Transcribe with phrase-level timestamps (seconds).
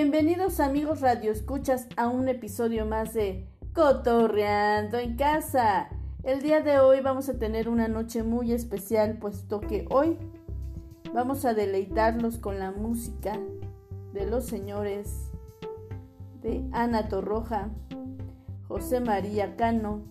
[0.00, 5.88] Bienvenidos amigos Radio Escuchas a un episodio más de Cotorreando en casa.
[6.22, 10.16] El día de hoy vamos a tener una noche muy especial puesto que hoy
[11.12, 13.40] vamos a deleitarlos con la música
[14.12, 15.32] de los señores
[16.42, 17.68] de Ana Torroja,
[18.68, 20.04] José María Cano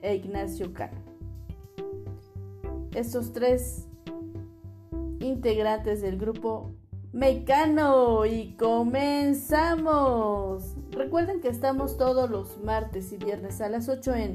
[0.00, 1.02] e Ignacio Cano.
[2.94, 3.88] Estos tres
[5.20, 6.77] integrantes del grupo
[7.12, 9.94] Mecano y comenzamos.
[10.90, 14.34] Recuerden que estamos todos los martes y viernes a las 8 en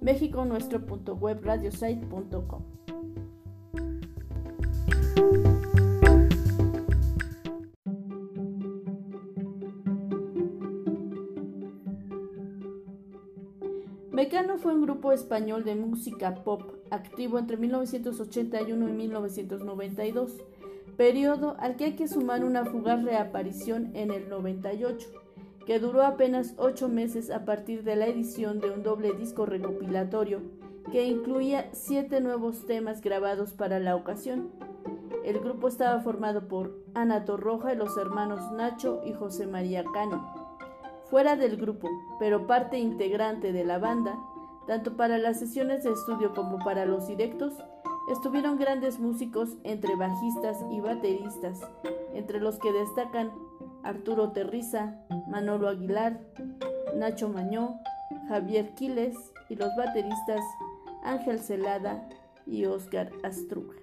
[0.00, 2.62] México nuestro punto web radiosite.com.
[14.10, 20.38] Mecano fue un grupo español de música pop activo entre 1981 y 1992
[20.98, 25.08] periodo al que hay que sumar una fugaz reaparición en el 98,
[25.64, 30.42] que duró apenas ocho meses a partir de la edición de un doble disco recopilatorio
[30.90, 34.50] que incluía siete nuevos temas grabados para la ocasión.
[35.24, 40.34] El grupo estaba formado por Ana Torroja y los hermanos Nacho y José María Cano.
[41.04, 41.88] Fuera del grupo,
[42.18, 44.18] pero parte integrante de la banda,
[44.66, 47.54] tanto para las sesiones de estudio como para los directos,
[48.10, 51.60] Estuvieron grandes músicos entre bajistas y bateristas,
[52.14, 53.30] entre los que destacan
[53.82, 54.94] Arturo Terriza,
[55.28, 56.18] Manolo Aguilar,
[56.96, 57.78] Nacho Mañó,
[58.28, 59.14] Javier Quiles
[59.50, 60.40] y los bateristas
[61.04, 62.08] Ángel Celada
[62.46, 63.76] y Oscar Astruga.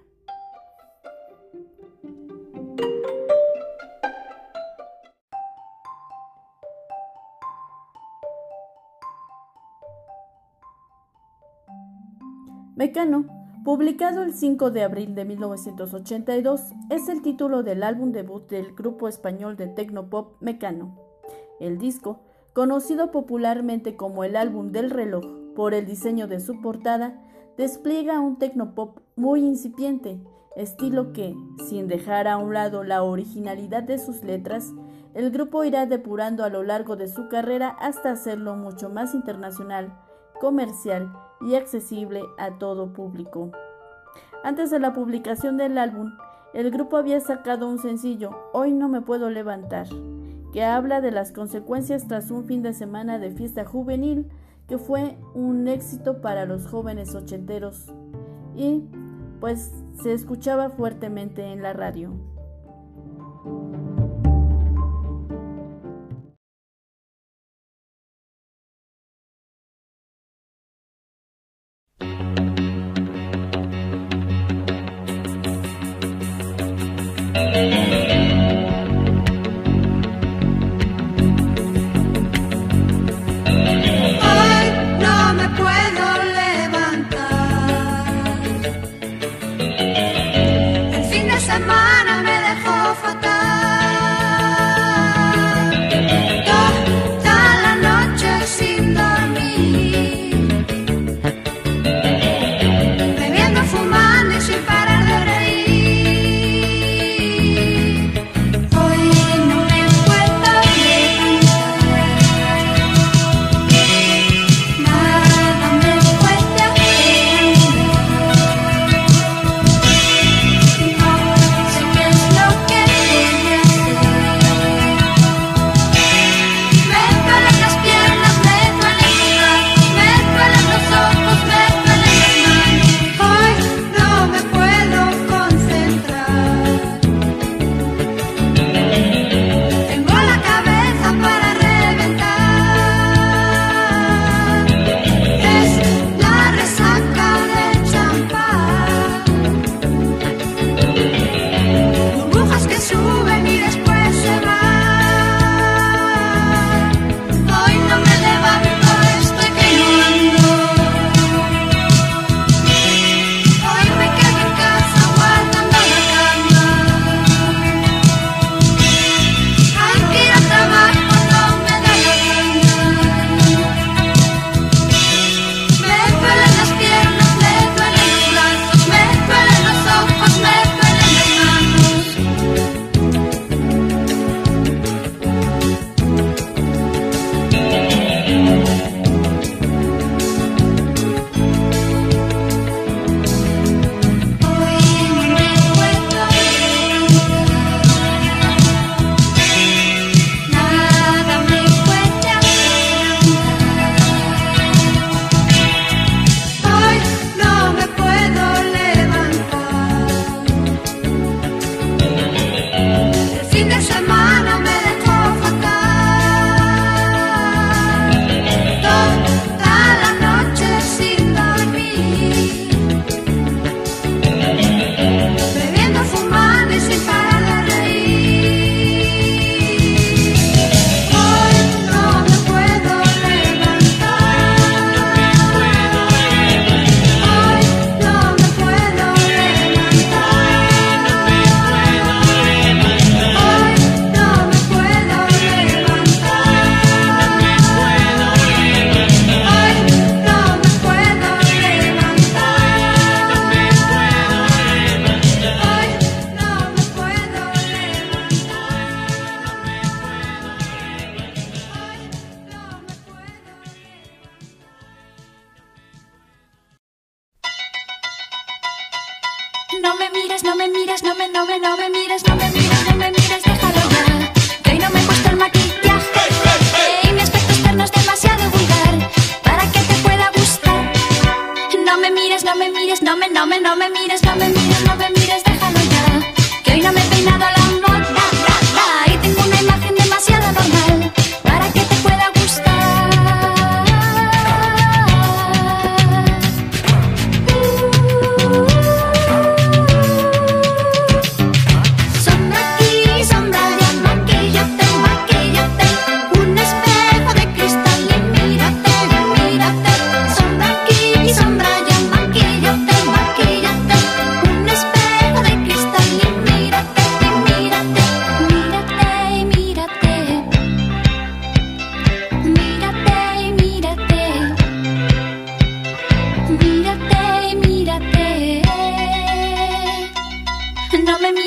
[12.74, 13.35] Mecano
[13.66, 19.08] Publicado el 5 de abril de 1982, es el título del álbum debut del grupo
[19.08, 20.96] español de tecnopop Mecano.
[21.58, 22.20] El disco,
[22.52, 25.24] conocido popularmente como el álbum del reloj
[25.56, 27.20] por el diseño de su portada,
[27.56, 30.20] despliega un tecnopop muy incipiente,
[30.54, 31.34] estilo que,
[31.68, 34.72] sin dejar a un lado la originalidad de sus letras,
[35.12, 40.05] el grupo irá depurando a lo largo de su carrera hasta hacerlo mucho más internacional,
[40.40, 43.50] comercial y accesible a todo público.
[44.44, 46.12] Antes de la publicación del álbum,
[46.54, 49.88] el grupo había sacado un sencillo, Hoy no me puedo levantar,
[50.52, 54.30] que habla de las consecuencias tras un fin de semana de fiesta juvenil
[54.68, 57.92] que fue un éxito para los jóvenes ochenteros
[58.56, 58.84] y
[59.40, 59.70] pues
[60.02, 62.12] se escuchaba fuertemente en la radio.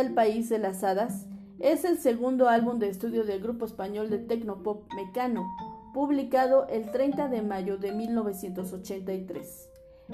[0.00, 1.26] el país de las hadas?
[1.58, 5.46] Es el segundo álbum de estudio del grupo español de tecnopop Mecano,
[5.94, 9.70] publicado el 30 de mayo de 1983.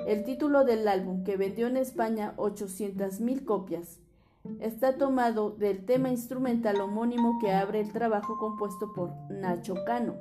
[0.06, 3.98] El título del álbum, que vendió en España 800.000 copias,
[4.60, 10.14] está tomado del tema instrumental homónimo que abre el trabajo compuesto por Nacho Cano.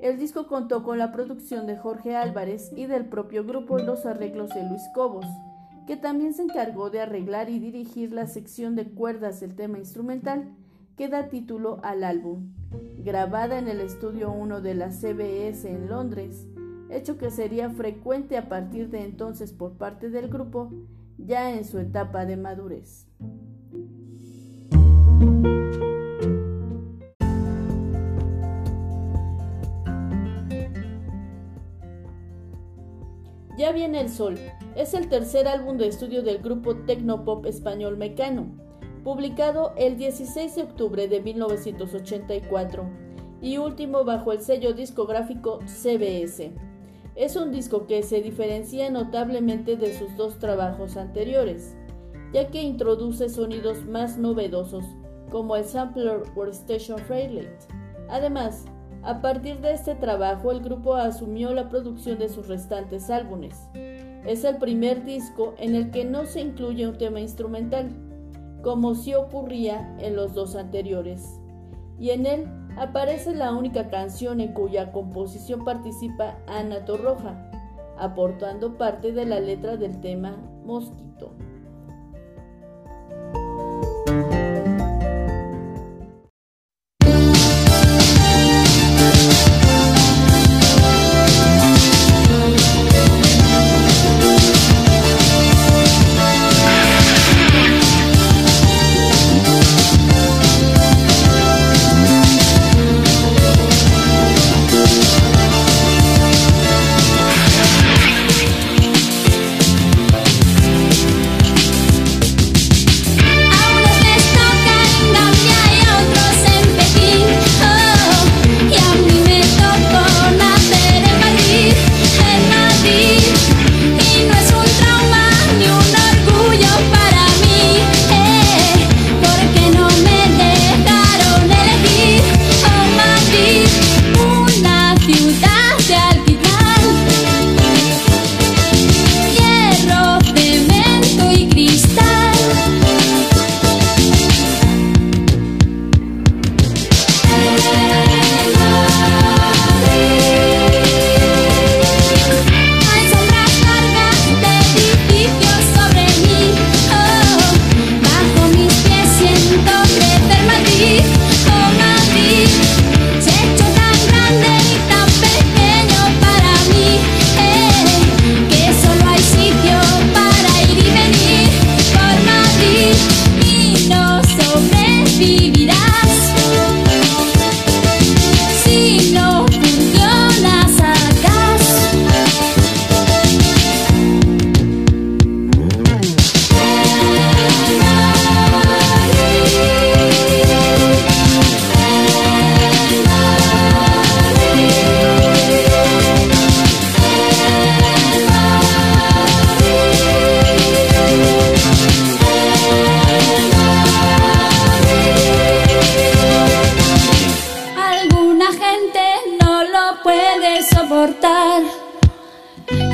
[0.00, 4.06] El disco contó con la producción de Jorge Álvarez y del propio grupo y los
[4.06, 5.26] arreglos de Luis Cobos,
[5.88, 10.54] que también se encargó de arreglar y dirigir la sección de cuerdas del tema instrumental
[10.98, 12.52] que da título al álbum,
[12.98, 16.46] grabada en el estudio 1 de la CBS en Londres,
[16.90, 20.70] hecho que sería frecuente a partir de entonces por parte del grupo,
[21.16, 23.06] ya en su etapa de madurez.
[33.56, 34.38] Ya viene el sol.
[34.78, 38.46] Es el tercer álbum de estudio del grupo tecnopop español Mecano,
[39.02, 42.88] publicado el 16 de octubre de 1984
[43.42, 46.52] y último bajo el sello discográfico CBS.
[47.16, 51.76] Es un disco que se diferencia notablemente de sus dos trabajos anteriores,
[52.32, 54.84] ya que introduce sonidos más novedosos,
[55.32, 57.48] como el sampler Workstation Fairlight.
[58.08, 58.64] Además,
[59.02, 63.56] a partir de este trabajo, el grupo asumió la producción de sus restantes álbumes.
[64.26, 67.90] Es el primer disco en el que no se incluye un tema instrumental,
[68.62, 71.40] como sí ocurría en los dos anteriores,
[71.98, 72.46] y en él
[72.76, 77.50] aparece la única canción en cuya composición participa Ana Torroja,
[77.98, 81.37] aportando parte de la letra del tema Mosquito.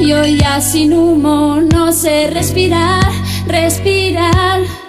[0.07, 3.11] yo ya sin humo no sé respirar,
[3.47, 4.84] respirar.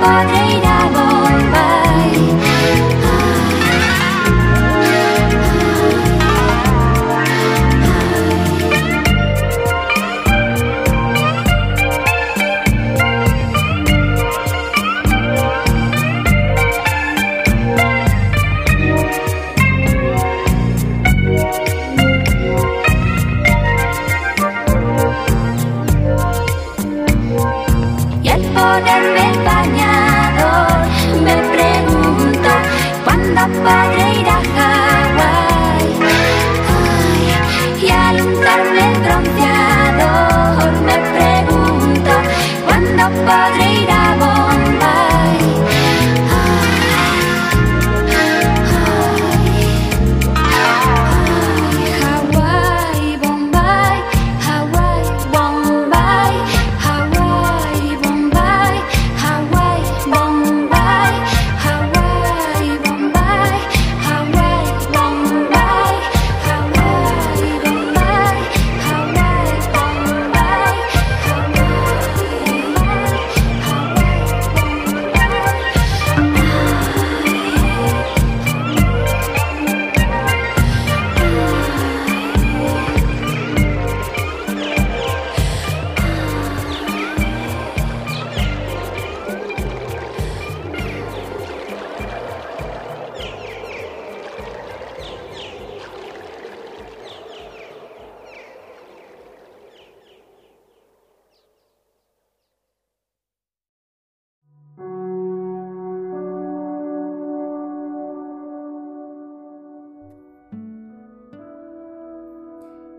[0.00, 1.11] podré ir a volar.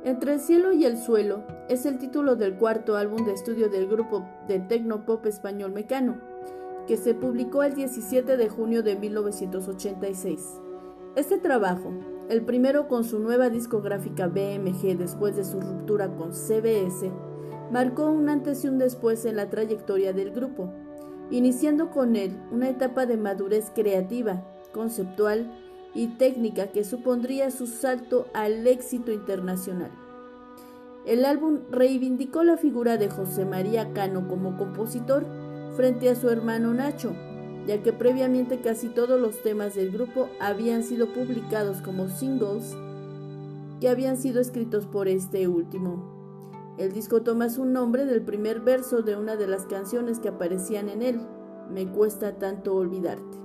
[0.06, 3.88] Entre el cielo y el suelo es el título del cuarto álbum de estudio del
[3.88, 6.18] grupo de tecno-pop español Mecano,
[6.88, 10.60] que se publicó el 17 de junio de 1986.
[11.16, 11.94] Este trabajo,
[12.28, 17.10] el primero con su nueva discográfica BMG después de su ruptura con CBS,
[17.72, 20.70] marcó un antes y un después en la trayectoria del grupo,
[21.32, 25.50] iniciando con él una etapa de madurez creativa, conceptual
[25.96, 29.92] y técnica que supondría su salto al éxito internacional.
[31.06, 35.26] El álbum reivindicó la figura de José María Cano como compositor
[35.76, 37.14] frente a su hermano Nacho,
[37.68, 42.76] ya que previamente casi todos los temas del grupo habían sido publicados como singles
[43.82, 46.76] que habían sido escritos por este último.
[46.78, 50.88] El disco toma su nombre del primer verso de una de las canciones que aparecían
[50.90, 51.22] en él,
[51.70, 53.43] Me cuesta tanto olvidarte.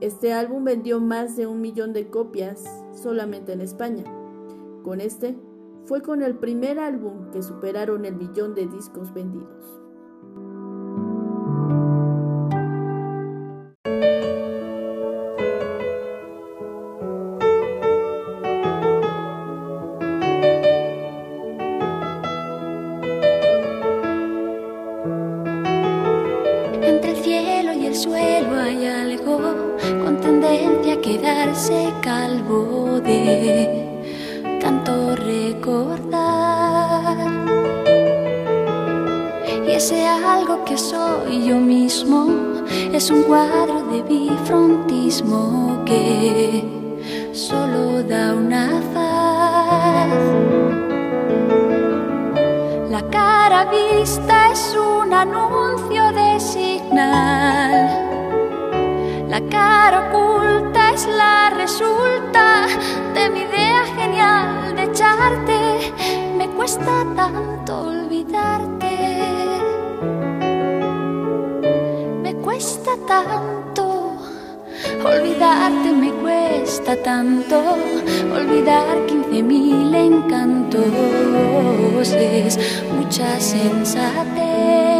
[0.00, 4.04] Este álbum vendió más de un millón de copias solamente en España.
[4.82, 5.36] Con este,
[5.84, 9.79] fue con el primer álbum que superaron el millón de discos vendidos.
[59.28, 62.66] La cara oculta es la resulta
[63.14, 65.92] de mi idea genial de echarte.
[66.36, 68.92] Me cuesta tanto olvidarte.
[72.22, 74.16] Me cuesta tanto
[75.04, 77.56] olvidarte, me cuesta tanto
[78.34, 80.84] olvidar quince mil encantos.
[82.12, 82.58] Es
[82.92, 84.99] mucha sensatez.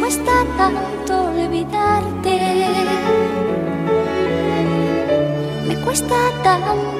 [0.00, 2.40] cuesta tanto olvidarte.
[5.68, 6.99] Me cuesta tanto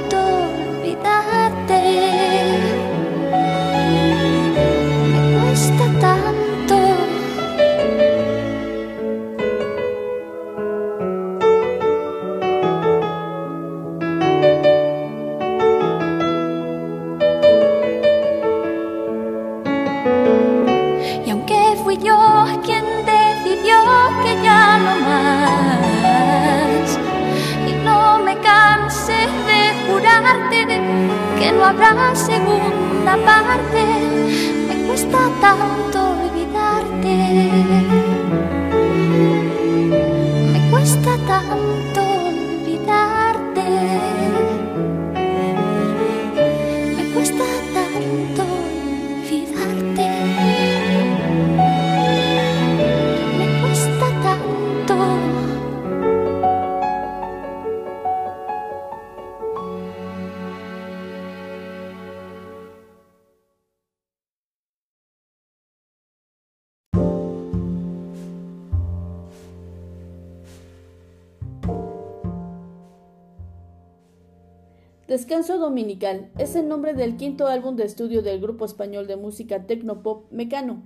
[31.40, 33.83] que no habrá segunda parte,
[34.68, 37.16] me cuesta tanto olvidarte.
[40.53, 43.66] Me cuesta tanto olvidarte.
[46.96, 47.44] Me cuesta
[75.31, 79.64] Descanso Dominical es el nombre del quinto álbum de estudio del grupo español de música
[79.64, 80.83] tecnopop Mecano,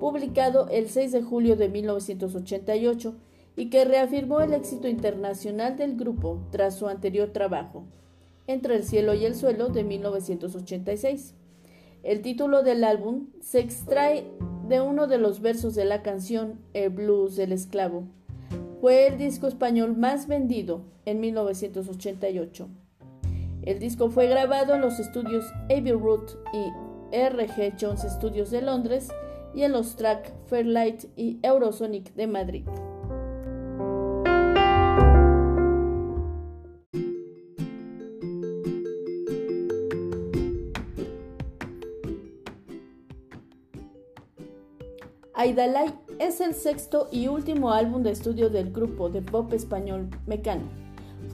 [0.00, 3.14] publicado el 6 de julio de 1988
[3.54, 7.84] y que reafirmó el éxito internacional del grupo tras su anterior trabajo,
[8.48, 11.36] Entre el cielo y el suelo de 1986.
[12.02, 14.26] El título del álbum se extrae
[14.66, 18.02] de uno de los versos de la canción El blues del esclavo.
[18.80, 22.68] Fue el disco español más vendido en 1988.
[23.64, 29.08] El disco fue grabado en los estudios Abbey Road y RG Jones Studios de Londres
[29.54, 32.64] y en los track Fairlight y Eurosonic de Madrid.
[45.32, 50.83] Aidalay es el sexto y último álbum de estudio del grupo de pop español Mecano.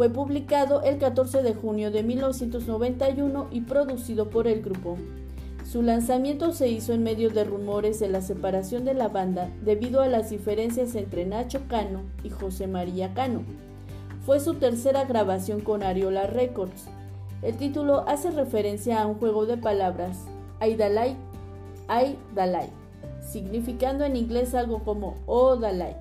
[0.01, 4.97] Fue publicado el 14 de junio de 1991 y producido por el grupo.
[5.71, 10.01] Su lanzamiento se hizo en medio de rumores de la separación de la banda debido
[10.01, 13.43] a las diferencias entre Nacho Cano y José María Cano.
[14.25, 16.87] Fue su tercera grabación con Ariola Records.
[17.43, 20.17] El título hace referencia a un juego de palabras,
[20.61, 21.15] Aidalay,
[21.89, 22.71] Aidalay,
[23.21, 25.95] significando en inglés algo como Oh Dalai.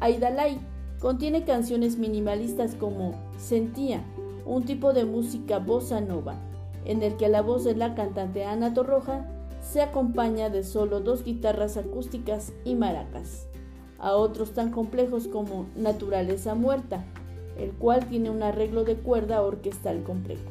[0.00, 0.58] Aidalay
[1.02, 4.04] contiene canciones minimalistas como Sentía,
[4.46, 6.36] un tipo de música bossa nova,
[6.84, 9.26] en el que la voz de la cantante Ana Torroja
[9.60, 13.48] se acompaña de solo dos guitarras acústicas y maracas,
[13.98, 17.04] a otros tan complejos como Naturaleza Muerta,
[17.58, 20.50] el cual tiene un arreglo de cuerda orquestal complejo.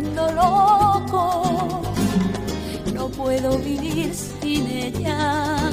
[0.00, 1.82] Volviendo loco.
[2.94, 5.70] No puedo vivir sin ella,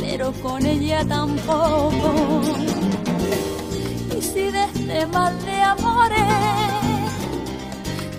[0.00, 2.42] pero con ella tampoco.
[4.16, 6.22] Y si de este mal de amores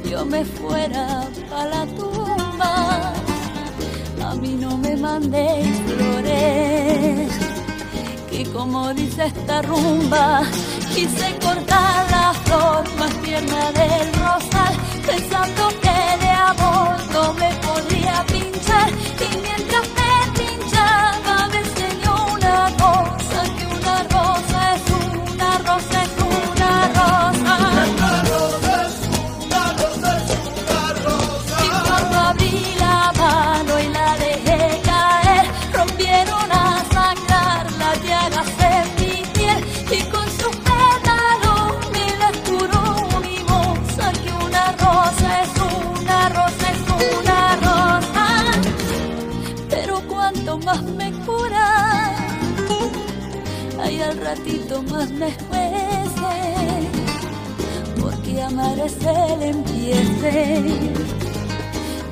[0.09, 3.13] yo me fuera para la tumba,
[4.25, 7.31] a mí no me mandéis flores,
[8.29, 10.43] que como dice esta rumba,
[10.93, 14.73] quise cortar la flor más tierna del rosal,
[15.05, 17.56] pensando que de amor no me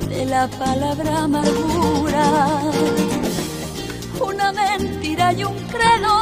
[0.08, 2.62] de la palabra amargura,
[4.20, 6.14] una mentira y un credo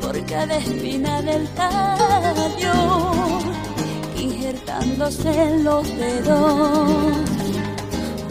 [0.00, 2.72] por cada espina del tallo,
[4.16, 7.16] injertándose en los dedos.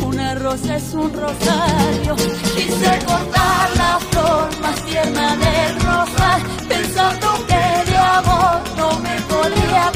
[0.06, 2.16] Una rosa es un rosario,
[2.56, 9.89] quise cortar la flor más tierna del rosal, pensando que de amor no me podía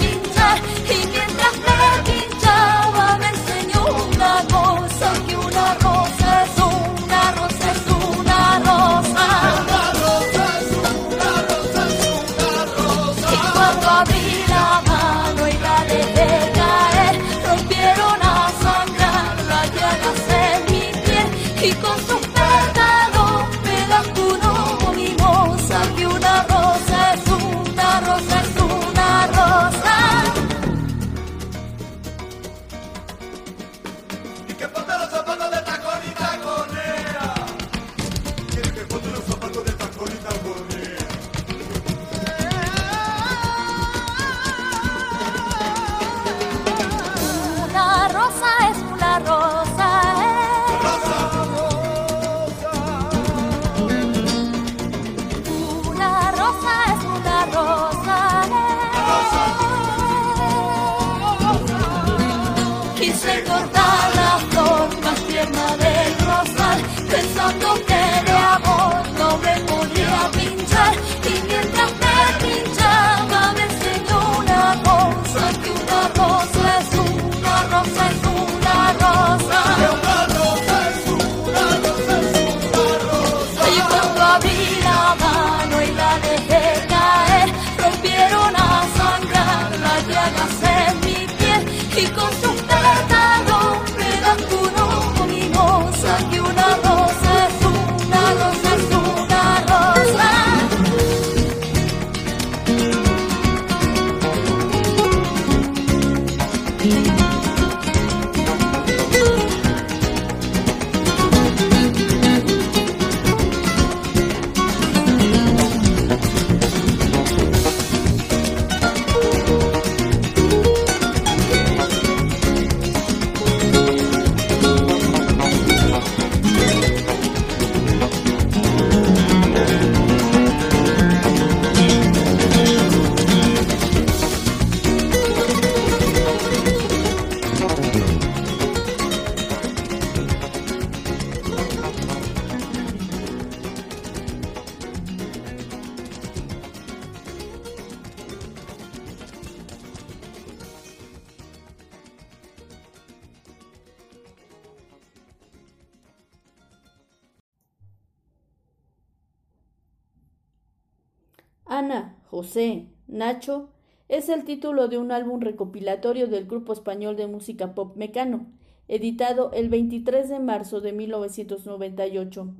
[162.53, 163.69] José, Nacho
[164.09, 168.45] es el título de un álbum recopilatorio del grupo español de música pop Mecano,
[168.87, 172.53] editado el 23 de marzo de 1998.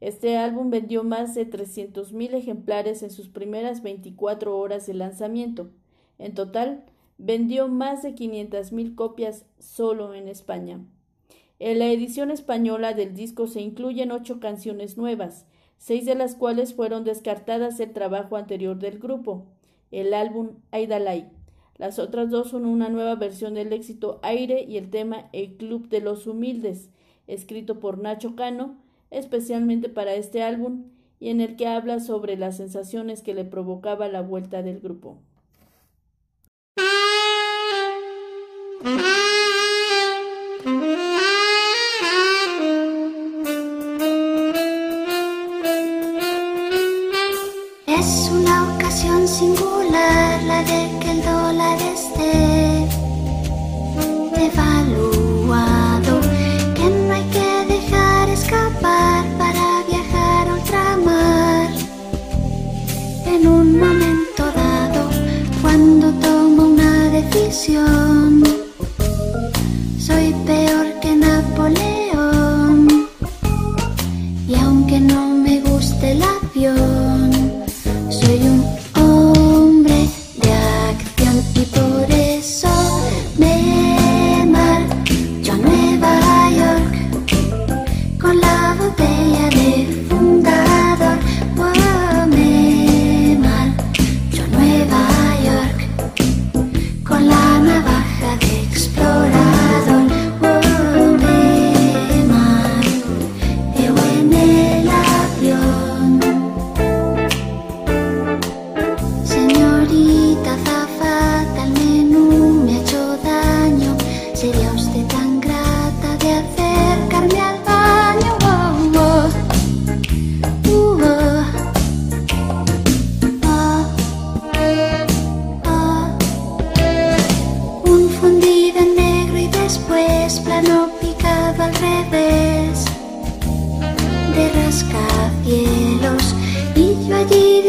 [0.00, 5.70] Este álbum vendió más de 300.000 ejemplares en sus primeras 24 horas de lanzamiento.
[6.20, 6.84] En total,
[7.18, 10.86] vendió más de 500.000 copias solo en España.
[11.58, 15.46] En la edición española del disco se incluyen ocho canciones nuevas,
[15.82, 19.46] seis de las cuales fueron descartadas el trabajo anterior del grupo,
[19.90, 21.28] el álbum Aidalay.
[21.76, 25.88] Las otras dos son una nueva versión del éxito Aire y el tema El Club
[25.88, 26.88] de los Humildes,
[27.26, 28.76] escrito por Nacho Cano,
[29.10, 30.84] especialmente para este álbum,
[31.18, 35.18] y en el que habla sobre las sensaciones que le provocaba la vuelta del grupo.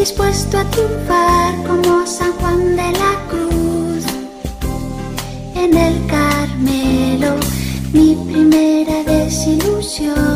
[0.03, 4.03] Dispuesto a triunfar como San Juan de la Cruz.
[5.55, 7.35] En el Carmelo
[7.93, 10.32] mi primera desilusión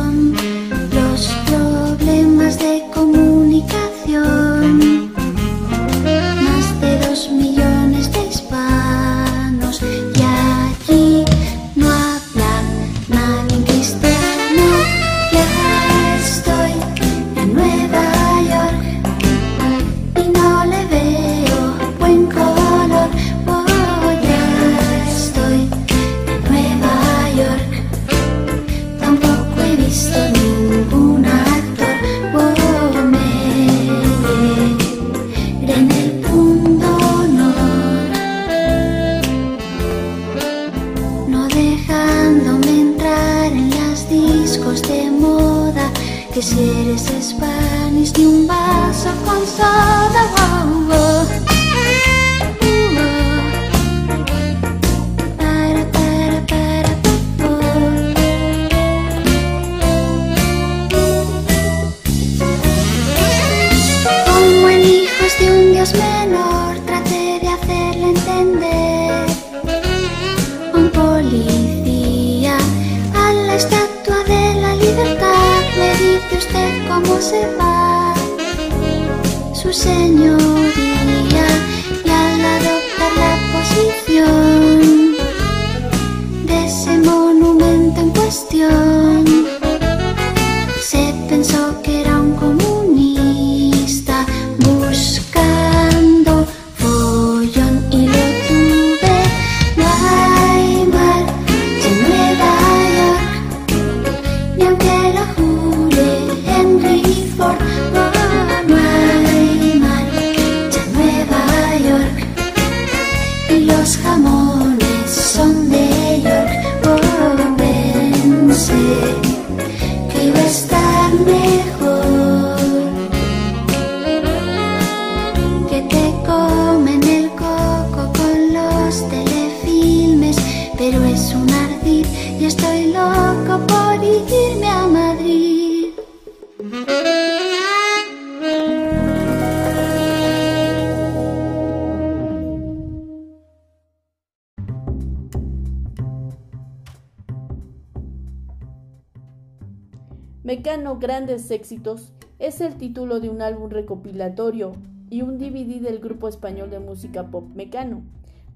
[151.00, 154.74] grandes éxitos, es el título de un álbum recopilatorio
[155.10, 158.04] y un DVD del grupo español de música pop Mecano,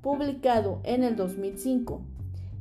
[0.02, 2.02] publicado en el 2005.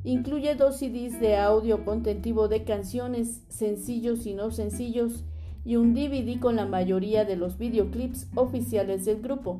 [0.03, 5.23] Incluye dos CDs de audio contentivo de canciones, sencillos y no sencillos,
[5.63, 9.59] y un DVD con la mayoría de los videoclips oficiales del grupo.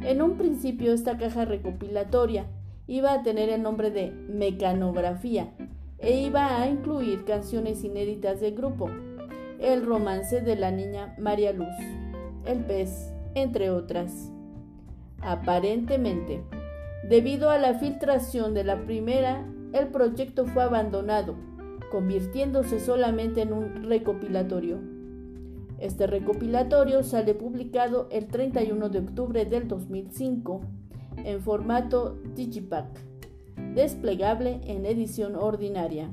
[0.00, 2.46] En un principio esta caja recopilatoria
[2.86, 5.52] iba a tener el nombre de Mecanografía
[5.98, 8.90] e iba a incluir canciones inéditas del grupo,
[9.62, 11.68] el romance de la niña María Luz,
[12.44, 14.32] El pez, entre otras.
[15.20, 16.42] Aparentemente,
[17.08, 21.36] debido a la filtración de la primera, el proyecto fue abandonado,
[21.92, 24.80] convirtiéndose solamente en un recopilatorio.
[25.78, 30.60] Este recopilatorio sale publicado el 31 de octubre del 2005
[31.24, 32.88] en formato Digipack,
[33.76, 36.10] desplegable en edición ordinaria.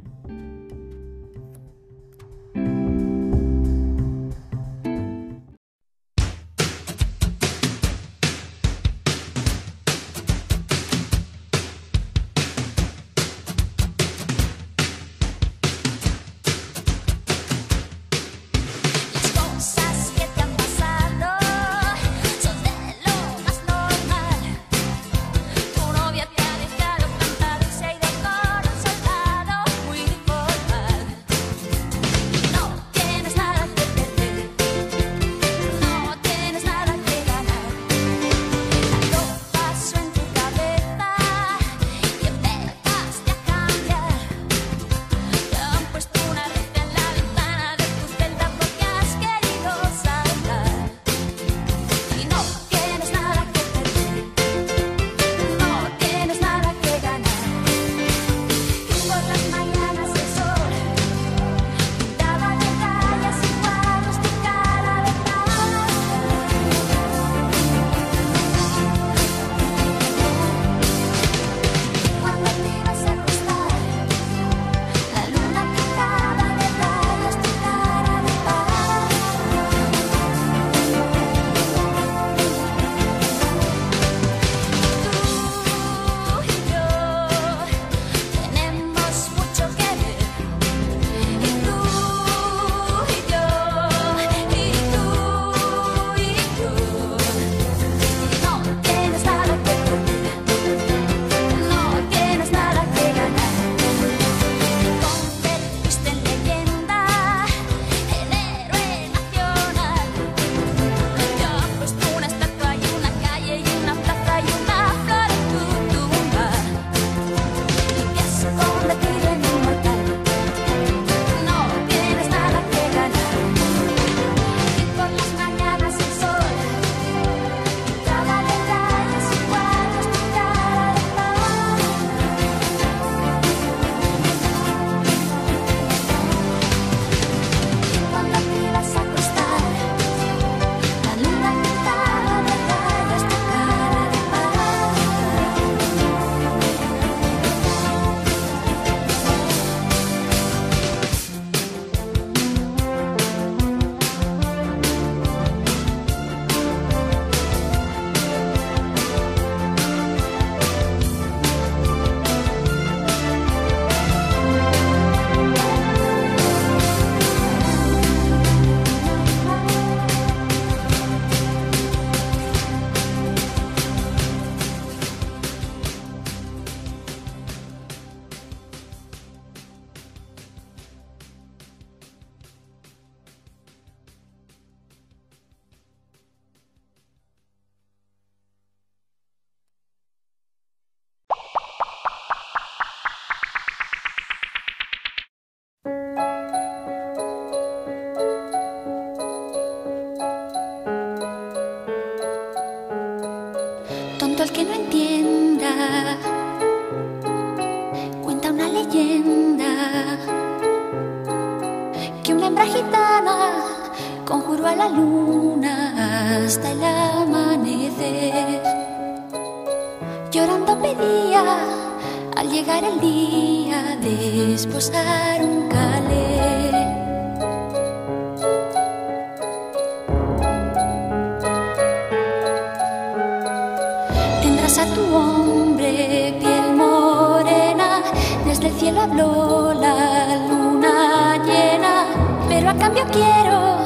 [238.79, 242.05] cielo habló la luna llena,
[242.47, 243.77] pero a cambio quiero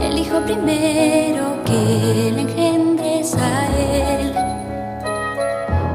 [0.00, 4.32] el hijo primero que le engendres a él.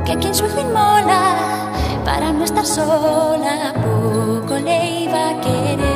[0.06, 1.72] Que quien su hijo inmola
[2.04, 5.95] para no estar sola, poco le iba a querer.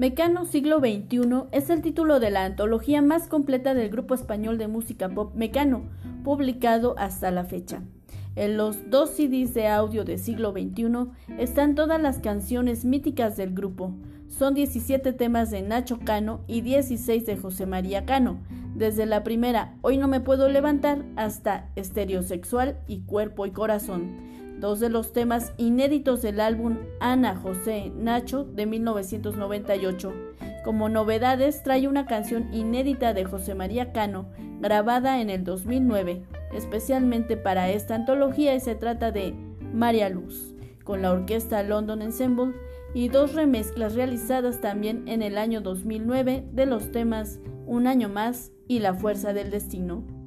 [0.00, 4.66] Mecano siglo XXI es el título de la antología más completa del grupo español de
[4.66, 5.82] música pop Mecano,
[6.24, 7.82] publicado hasta la fecha.
[8.34, 13.52] En los dos CDs de audio de siglo XXI están todas las canciones míticas del
[13.52, 13.92] grupo.
[14.26, 18.40] Son 17 temas de Nacho Cano y 16 de José María Cano,
[18.74, 24.30] desde la primera Hoy no me puedo levantar hasta Estereosexual y Cuerpo y Corazón
[24.60, 30.12] dos de los temas inéditos del álbum Ana José Nacho de 1998.
[30.64, 34.26] Como novedades trae una canción inédita de José María Cano,
[34.60, 39.34] grabada en el 2009, especialmente para esta antología y se trata de
[39.72, 40.54] María Luz,
[40.84, 42.52] con la orquesta London Ensemble,
[42.92, 48.52] y dos remezclas realizadas también en el año 2009 de los temas Un año más
[48.66, 50.19] y La fuerza del destino.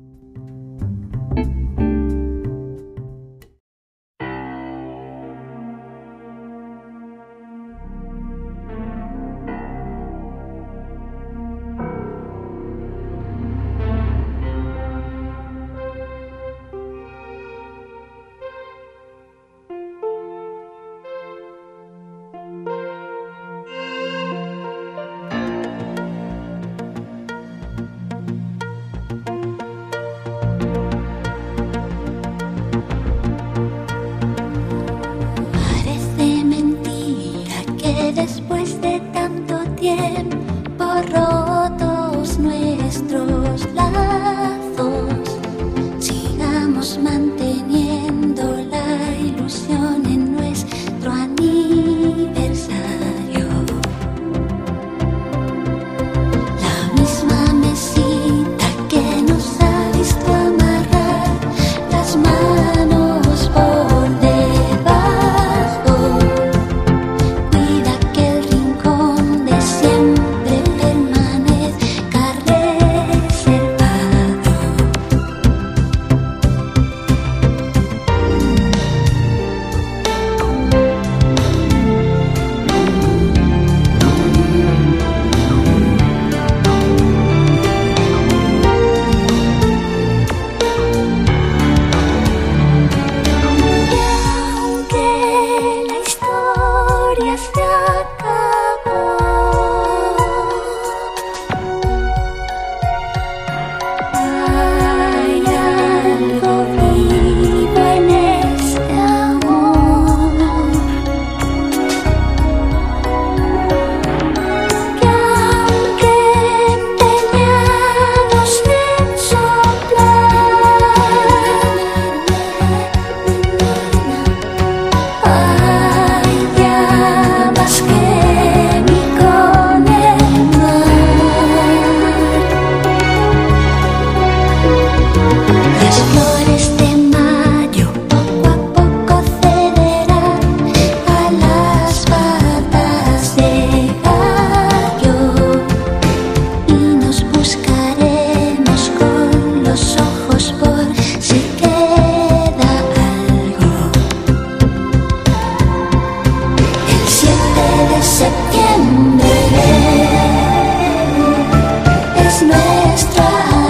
[162.86, 163.62] nuestra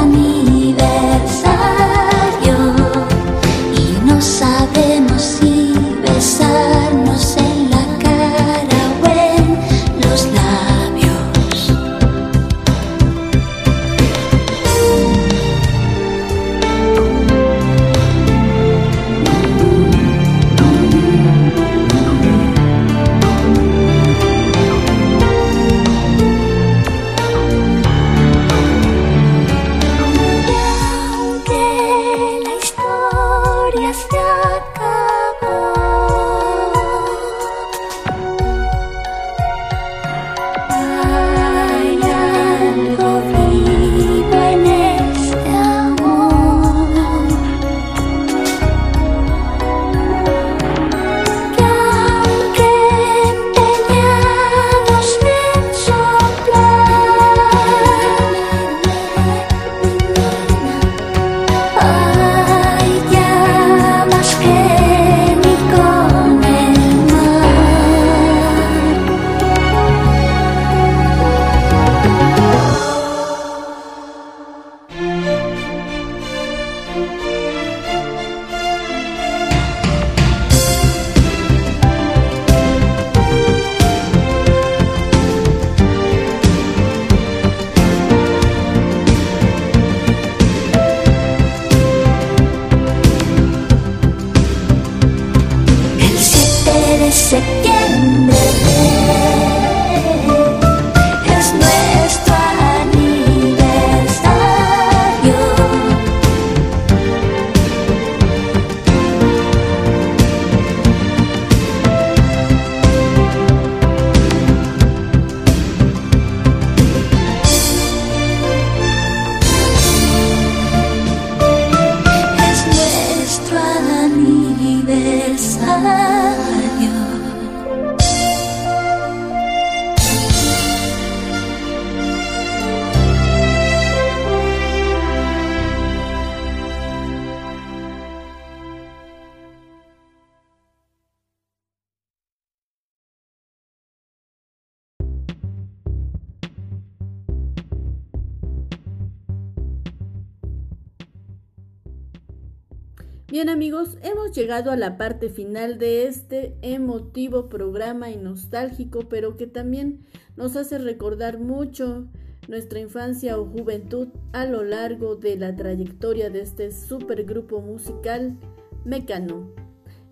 [153.33, 159.37] Bien amigos, hemos llegado a la parte final de este emotivo programa y nostálgico, pero
[159.37, 160.05] que también
[160.35, 162.05] nos hace recordar mucho
[162.47, 168.37] nuestra infancia o juventud a lo largo de la trayectoria de este supergrupo musical
[168.85, 169.51] Mecano.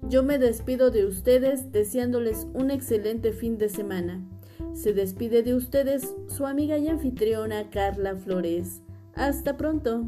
[0.09, 4.19] Yo me despido de ustedes deseándoles un excelente fin de semana.
[4.73, 8.81] Se despide de ustedes su amiga y anfitriona Carla Flores.
[9.13, 10.07] Hasta pronto.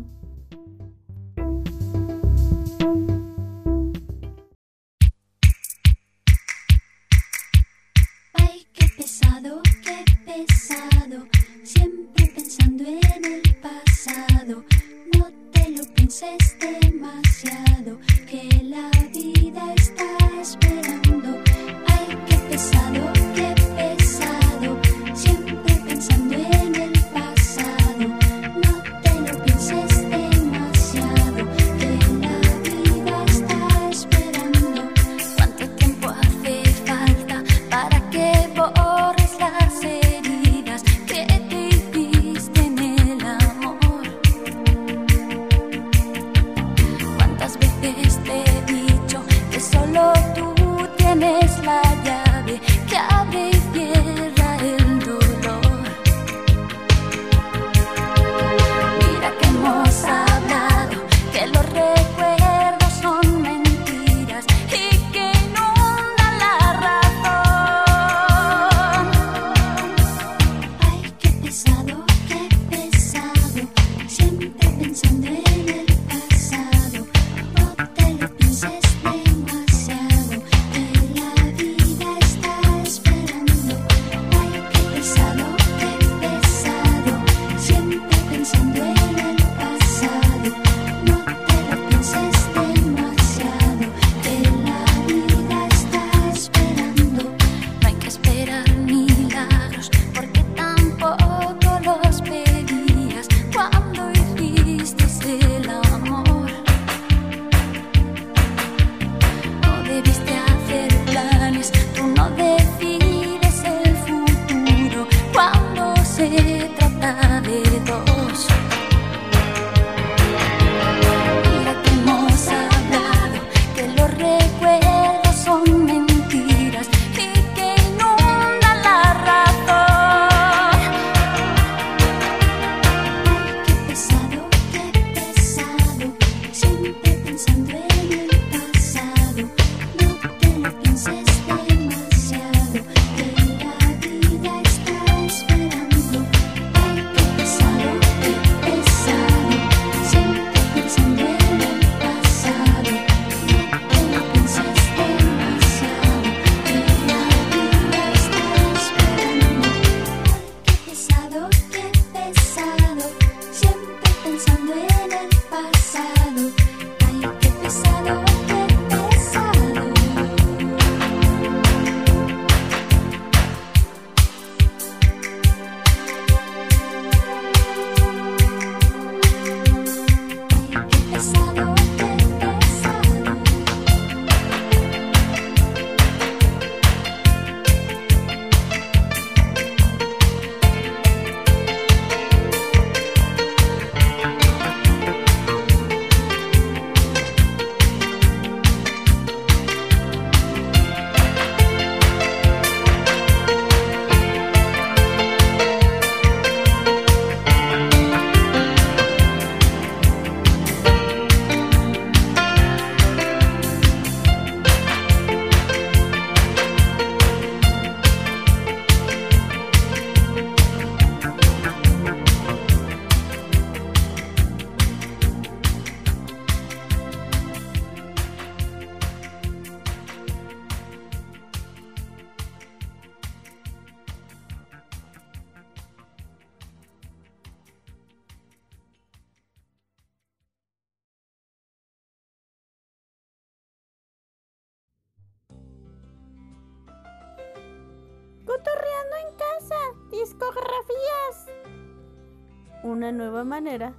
[253.04, 253.94] Una nueva manera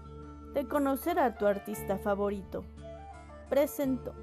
[0.55, 2.65] de conocer a tu artista favorito.
[3.51, 4.15] Presentó.